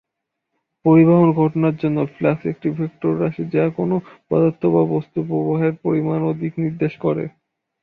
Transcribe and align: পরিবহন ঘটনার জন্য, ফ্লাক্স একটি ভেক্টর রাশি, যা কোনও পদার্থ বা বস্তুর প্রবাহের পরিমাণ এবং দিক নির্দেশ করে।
পরিবহন 0.85 1.29
ঘটনার 1.33 1.75
জন্য, 1.75 1.97
ফ্লাক্স 2.15 2.43
একটি 2.45 2.67
ভেক্টর 2.77 3.13
রাশি, 3.21 3.43
যা 3.53 3.63
কোনও 3.77 3.97
পদার্থ 4.29 4.61
বা 4.65 4.81
বস্তুর 4.93 5.23
প্রবাহের 5.29 5.73
পরিমাণ 5.83 6.17
এবং 6.19 6.31
দিক 6.41 6.53
নির্দেশ 6.63 6.93
করে। 7.05 7.23